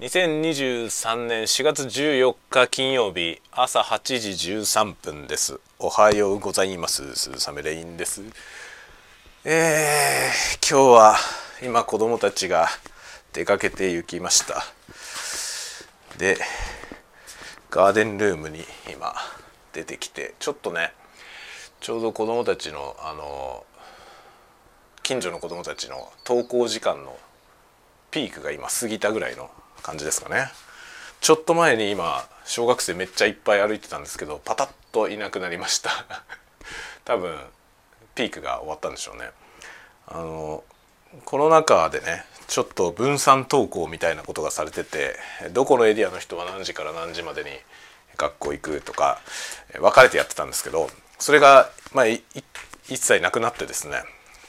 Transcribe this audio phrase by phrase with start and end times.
[0.00, 5.58] 2023年4月14日金曜日朝8時13分です。
[5.80, 7.16] おはようございます。
[7.16, 8.22] 鈴雨レインです。
[9.44, 11.16] えー、今日は
[11.64, 12.68] 今子供たちが
[13.32, 14.62] 出かけて行きました。
[16.16, 16.38] で
[17.68, 18.60] ガーデンルームに
[18.92, 19.12] 今
[19.72, 20.92] 出てきてちょっとね
[21.80, 23.66] ちょうど子供たちのあの
[25.02, 27.18] 近所の子供たちの登校時間の
[28.12, 29.50] ピークが今過ぎたぐらいの
[29.82, 30.50] 感じですかね。
[31.20, 35.90] ちょっと前に今小学生めっちゃいっぱい歩いてたんですけどパタッといなくなりました。
[37.04, 37.38] 多分
[38.14, 39.30] ピークが終わったんでしょうね。
[40.06, 40.64] あの
[41.24, 45.16] コロナ禍でねちょっと分散登校みたいなことがされてて
[45.52, 47.50] どこのエリアの人は何時から何時までに
[48.16, 49.20] 学校行くとか
[49.74, 52.22] 分かれてやってたんですけどそれが、まあ、一
[52.88, 54.02] 切なくなってですね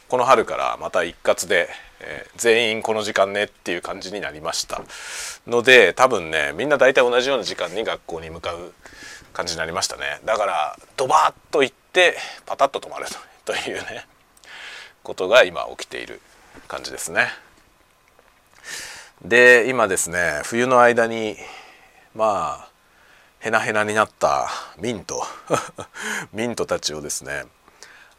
[0.09, 1.69] この春からまた一括で
[2.01, 4.81] えー、全員この時間ねっていう感じになりました。
[5.47, 8.73] ので多分ねみんな大体同じような時間に学校に向かう
[9.33, 10.21] 感じになりましたね。
[10.25, 13.05] だからドバッと行ってパタッと止まる
[13.45, 14.05] というね
[15.03, 16.21] ことが今起きている
[16.67, 17.27] 感じですね。
[19.21, 21.35] で今ですね冬の間に
[22.15, 22.69] まあ
[23.39, 25.25] ヘナヘナになったミント。
[26.31, 27.43] ミントたちをですね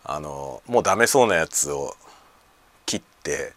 [0.04, 1.94] あのもうダメそうなやつを
[2.86, 3.52] 切って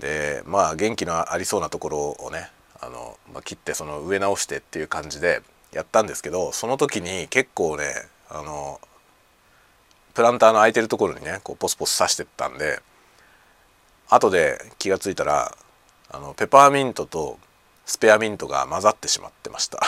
[0.00, 7.84] でまあ元気のありそうなところをねあの、まあ、切ってその植え直してっていう感じでやったんですけどその時に結構ね
[8.28, 8.80] あの
[10.14, 12.80] プランターの空いてるところにねこうポスポス刺してったんで
[14.08, 15.56] 後で気が付いたら
[16.10, 17.38] あのペパーミントと
[17.86, 19.80] スペアミントが混ざってしまってました。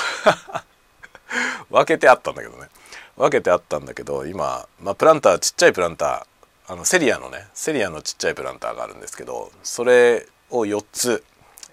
[1.70, 2.68] 分けてあったんだけどね。
[3.16, 11.24] 分けてあったんだけど今、まあ、プランターちっちゃいプランターあのセリアのねセリアのちっちゃいプランターがあるんですけどそれを4つ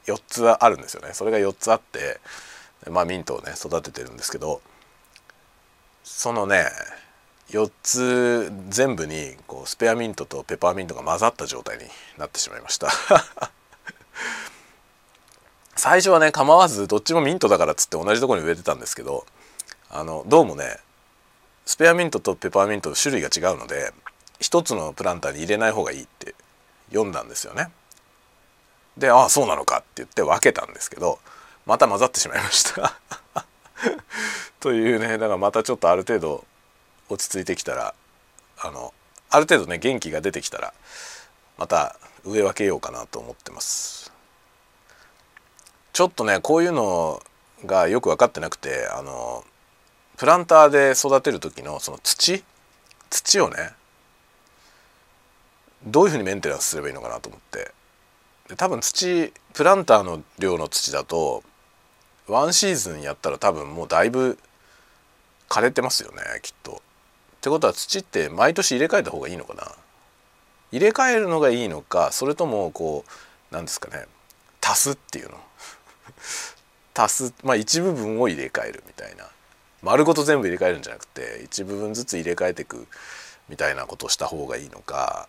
[0.05, 1.13] 4つあるんですよね。
[1.13, 2.19] それが4つあって
[2.89, 4.61] まあミントをね育ててるんですけど
[6.03, 6.65] そのね
[7.49, 11.85] 4つ全部にこうスペアミントとペパーミントが混ざった状態に
[12.17, 12.89] なってしまいました。
[15.75, 19.25] 最初はね構わずどっちもミントだからっつって同じとこに植えてたんですけど
[19.89, 20.77] あのどうもね
[21.65, 23.93] スペアミントとペパーミント種類が違うので
[24.39, 26.35] 一つのプランターに入れない方がいいって
[26.89, 27.71] 読んだんですよね。
[28.97, 31.19] でああそうなのかって言って分けたんですけど
[31.65, 32.99] また混ざってしまいました
[34.59, 36.45] というねだからまたちょっとある程度
[37.09, 37.95] 落ち着いてきたら
[38.59, 38.93] あの
[39.29, 40.73] ある程度ね元気が出てきたら
[41.57, 44.11] また植え分けようかなと思ってます。
[45.91, 47.21] ちょっとねこういうの
[47.65, 49.43] がよく分かってなくてあの
[50.17, 52.43] プランターで育てる時のその土？
[53.09, 53.73] 土をね
[55.85, 57.71] どういうふうにメンテナンスすればいいのかなと思って。
[58.49, 61.43] で多分土プランターの量の土だと
[62.27, 64.37] ワンシーズンやったら多分もうだいぶ
[65.49, 66.73] 枯れてますよねきっと。
[66.73, 66.75] っ
[67.41, 69.71] てことは土って毎年入れ替えた方がいいのかな？
[70.71, 73.05] 入れ替えるのがいいのかそれともこ
[73.51, 74.05] うなんですかね
[74.61, 75.37] 足すっていうの？
[76.95, 79.29] 足すまあ一部分を入れ替えるみたいな。
[79.83, 82.87] 丸ごと全部入れ替えるんじゃなくて一部分ずつ入れ替えていく
[83.49, 85.27] みたいなことをした方がいいのか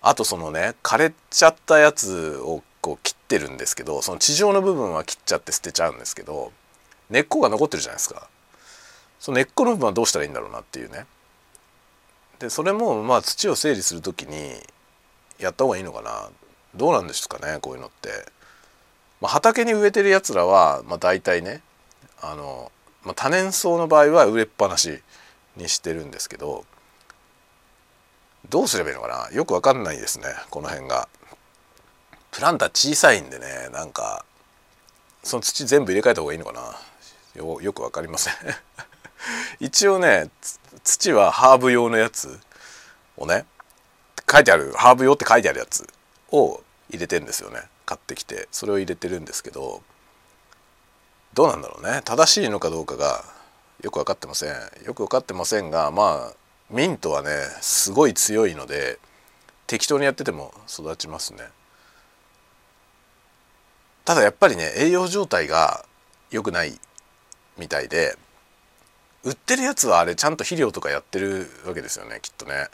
[0.00, 6.52] あとそのね枯れちゃったやつをこう切ってるんですけどその地上の部分は切っちゃって捨てちゃうんですけど
[7.10, 8.28] 根っこが残ってるじゃないですか。
[9.20, 11.04] その根っこの部分はどうしたらいいんだろうなっていうね。
[12.38, 14.54] でそれもまあ土を整理する時に
[15.38, 16.30] やった方がいいのかな。
[16.74, 18.08] どうなんですかねこういうのって、
[19.20, 21.60] まあ、畑に植えてるやつらは、まあ、大体ね
[22.22, 22.72] あの、
[23.04, 25.02] まあ、多年草の場合は植えっぱなし
[25.56, 26.64] にしてるんですけど
[28.48, 29.36] どうすればいいのかな？
[29.36, 31.08] よくわかんないですねこの辺が。
[32.30, 34.24] プランター小さいんでねなんか
[35.22, 36.74] その土全部入れ替えた方がいいのかな？
[37.34, 38.34] よよく分かりません。
[39.60, 40.30] 一応ね
[40.84, 42.40] 土はハーブ用のやつ
[43.16, 43.46] をね
[44.30, 45.86] 書いてあるハーブ用って書いてあるやつ
[46.30, 47.62] を入れてんですよね。
[47.84, 49.82] 買ってきてそれを入れてるんですけど
[51.34, 52.02] どうなんだろうね。
[52.04, 53.24] 正しいのかどうかが
[53.82, 54.50] よく分かってません。
[54.84, 56.34] よく分かってませんがまあ
[56.70, 57.30] ミントはね
[57.60, 58.98] すごい強いので
[59.66, 61.44] 適当にやってても育ちますね。
[64.04, 65.84] ただやっぱりね栄養状態が
[66.30, 66.78] 良くない
[67.56, 68.16] みたいで
[69.24, 72.66] 売ってるやつはあれちゃんと肥料とかやってるわけですよねきっとね。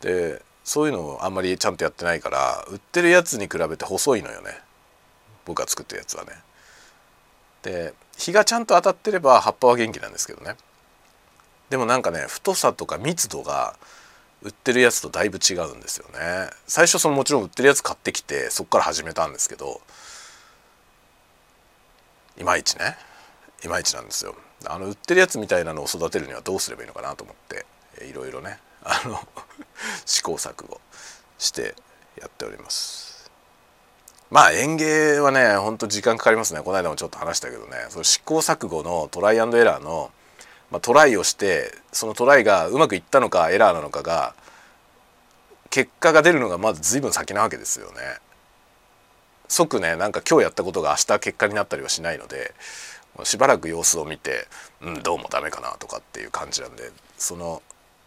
[0.00, 4.50] でそういうのをあんまりちゃんとやってないから売ってるやつに比べて細いのよね。
[5.44, 6.32] 僕が作ってるやつはね。
[7.62, 10.56] で日がちゃんと当たってれば葉っぱは元気なんですけどね。
[11.70, 13.76] でもなんかね太さとか密度が
[14.42, 16.50] 売ってるやつとだいぶ違うんですよね。
[16.66, 19.80] 最初そのもちろん売ってるやつ買ってきてそこから始めたんですけど
[22.38, 22.96] いまいちね。
[23.64, 24.34] いまいちなんですよ。
[24.66, 27.66] あの売ってるやつみたいなのを育てるにはどうすればいいのかなと思って
[28.04, 29.20] いろいろねあの
[30.04, 30.80] 試行錯誤
[31.38, 31.74] して
[32.20, 33.11] やっております。
[34.32, 36.62] まあ園芸はねほんと時間かかりますね。
[36.62, 37.72] この間もちょっと話したけどね。
[37.90, 40.10] その試行錯誤のトライアンドエラーの、
[40.70, 44.34] まあ、トライをしてそのトライがうまくいったのかエラーなのかが
[45.68, 48.00] 結果が出るのがまず随分先なわけですよね。
[49.48, 52.54] 即ねなんか今日やったことが明日結果になったりはしないので
[53.24, 54.46] しばらく様子を見て
[54.80, 57.60] うんどうもダメかなとかっていう感じなんでその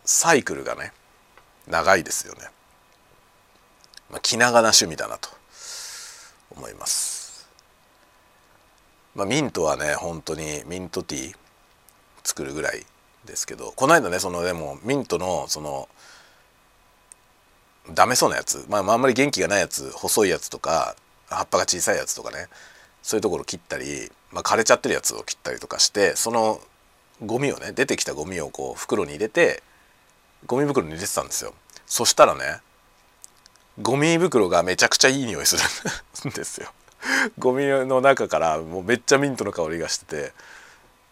[0.06, 0.92] サイクルがね
[1.68, 2.39] 長いですよね、
[4.10, 5.30] まあ、気長な趣味だなと。
[6.56, 7.48] 思います。
[9.16, 11.36] まあミントはね本当にミントティー
[12.24, 12.86] 作るぐらい
[13.25, 15.88] ですけどこの間ねそのでもミントのその
[17.94, 20.96] ダメそうなやつ、まあ、あんまり元気がないやつ細いやつとか
[21.30, 22.48] 葉っぱが小さいやつとかね
[23.04, 26.60] そういうところ切ったり、まあ、枯れちゃってるやつを切ったりとかしてその
[27.24, 29.62] ゴミをね出てきたゴミをこう袋に入れて
[30.48, 31.54] ゴミ袋に入れてたんですよ。
[31.86, 32.60] そしたらね
[33.81, 35.57] ゴミ袋がめちゃくちゃいい匂いす
[36.24, 36.72] るんですよ。
[37.38, 40.33] ゴミの中からもうめっちゃミントの香りがしてて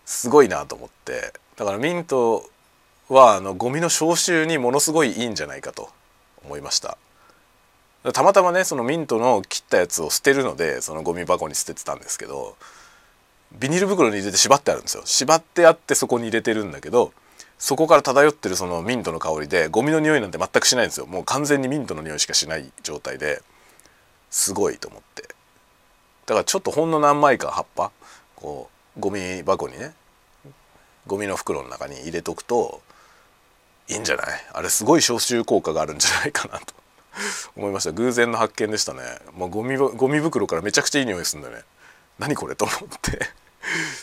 [0.05, 1.33] すごいなと思って。
[1.55, 2.49] だからミント
[3.09, 5.89] はあのゴミの消臭にものすごいいいんじゃないかと
[6.43, 6.97] 思いました。
[8.13, 12.57] たまたまねそのミントの切ったやつを捨てるのでそのゴミ箱に捨ててたんですけど
[13.59, 15.03] ビニール袋に入れて縛ってあるんですよ。
[15.05, 17.13] 縛ってあってそこに入れてるんだけど
[17.57, 21.05] そこから漂ってるそのミントの香りでゴミの匂いなんて全くしないんですよ。
[21.05, 23.41] もう完全にミントの匂いしかしない状態で
[24.29, 25.23] すごいと思って。
[26.25, 27.91] だからちょっとほんの何枚か葉っぱ
[28.35, 29.93] こうゴミ箱にね
[31.07, 32.81] ゴミの袋の中に入れとくと
[33.89, 34.25] いいんじゃない？
[34.53, 36.73] あれすごい消臭効果があるんじゃないかなと。
[37.55, 37.91] 思いました。
[37.91, 39.01] 偶然の発見でしたね。
[39.35, 41.63] もうゴミゴミ袋からめちゃくちゃいい匂いするんだよね。
[42.17, 42.55] 何これ？
[42.55, 43.19] と思って。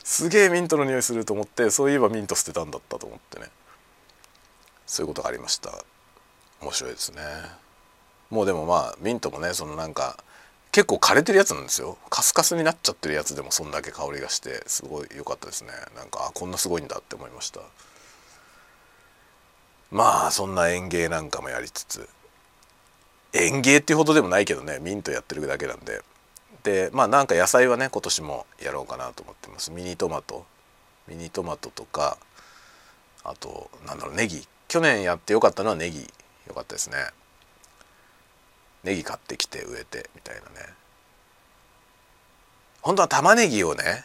[0.04, 3.46] すげえミントの匂いすると思ってそういえばミント捨てたんだったと思ってね。
[4.86, 5.84] そういうことがありました。
[6.60, 7.22] 面白いですね。
[8.30, 10.22] もうでもまあミントもねそのなんか
[10.72, 11.98] 結構枯れてるやつなんですよ。
[12.10, 15.70] カスカスになっちゃってるやつでもそんだけ香りがしてすごい良かったですね。
[15.96, 17.60] なんかあこんなすごいんだって思いました。
[19.90, 22.08] まあそんな園芸なんかもやりつつ。
[23.32, 26.02] 園芸っていうほどでもないけどねミントやってるだけなんで。
[26.62, 29.70] でまあなんか野菜はね今年もやろうかなと思ってます。
[29.70, 30.44] ミニトマト。
[31.08, 32.18] ミニトマトとか
[33.24, 34.46] あとなんだろうネギ。
[34.68, 36.00] 去年やってよかったのはネギ。
[36.46, 36.96] よかったですね。
[38.84, 40.66] ネギ買ってきて植えてみたいなね。
[42.82, 44.04] 本当は玉ねぎをね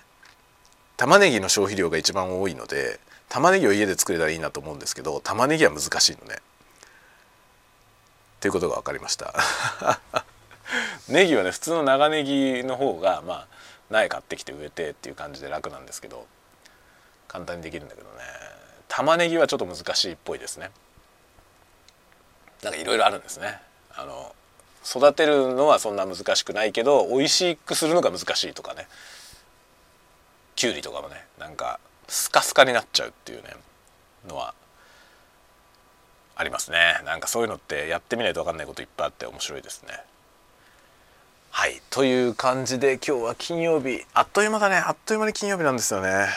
[0.97, 2.99] 玉ねぎの消費量が一番多いので
[3.29, 6.35] 玉ねぎを家で作れたらいいなと思うんですけど玉ねぎは難しいのね。
[6.35, 6.39] っ
[8.39, 9.33] ていうことが分かりました。
[11.09, 13.47] ネギはね普通の長ネギの方がまあ
[13.89, 16.25] 苗買ってきて植えてっていう感じで楽なんですけど
[17.27, 18.23] 簡単にできるんだけどね。
[18.87, 20.71] 玉ねぎはちょっと難しいっぽいですね。
[22.63, 23.59] なんかいろいろあるんですね。
[23.95, 24.33] あの
[24.85, 28.87] 育てるのはそんな難しくないけど美味しくするのが難しいとかね。
[30.55, 33.49] きゅうりとかもねなんかスカスカになっちゃうっていうね
[34.27, 34.53] のは
[36.35, 37.01] ありますね。
[37.05, 39.99] なんかそういうのってやってみないと分かんないこといっぱいあって面白いですね。
[41.57, 44.01] はいという感じで今日は金曜日。
[44.13, 44.75] あっという間だね。
[44.75, 46.27] あっという間に金曜日なんですよね。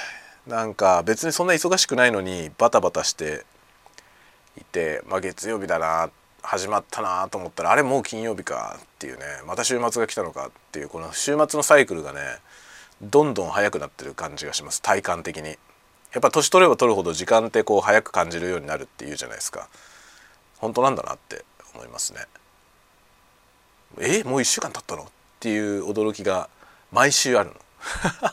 [0.46, 3.44] なんか別にそんな忙しくないのにバタバタして
[4.56, 9.24] いてまあ月曜日だな始まったなと思ったらあれもう金曜日かっていうね。
[9.44, 12.20] また週末が来たのかっていうこの週末のサイクルがね
[13.02, 14.80] どんどん早くなってる感じがします。
[14.80, 15.48] 体感的に。
[15.48, 15.56] や
[16.18, 19.68] っぱ年取れば取るほど時間ってこう早く感じるようになるっていうじゃないですか。
[20.58, 22.20] 本当なんだなって思いますね。
[24.00, 25.02] えもう1週間経ったの？
[25.04, 25.06] っ
[25.40, 26.48] ていう驚きが
[26.92, 27.56] 毎週あるの。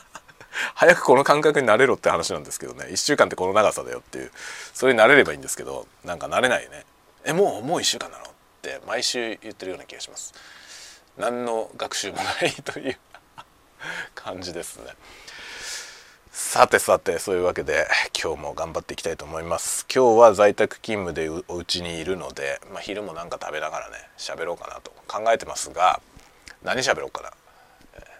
[0.74, 2.86] 早くこの感覚になれろって話なんですけどね。
[2.86, 4.32] 1週間ってこの長さだよっていう。
[4.74, 6.84] それになれればいいんですけどなんか慣れないね
[7.24, 8.24] えもうもう1週間なの？
[8.24, 8.28] っ
[8.62, 10.32] て毎週言ってるような気がします。
[11.16, 12.98] 何の学習もないという
[14.14, 14.92] 感じですね。
[16.38, 17.88] さてさてそういうわけで
[18.22, 19.86] 今日も頑張っていきたいと思います。
[19.92, 25.98] 今日は在宅勤務でお家にいるので、まあ、昼もなんか食べながらね喋ろうかなと考えてますが
[26.62, 27.30] 何喋ろうかな。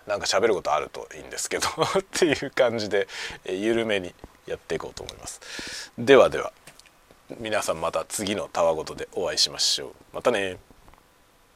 [0.06, 1.68] なんか喋ることあるといいんですけど
[2.00, 3.06] っていう感じで
[3.44, 4.14] 緩めに
[4.46, 5.92] やっていこうと思います。
[5.98, 6.54] ではでは
[7.38, 9.92] 皆さんまた次のたわごとでお会いしましょう。
[10.14, 10.56] またね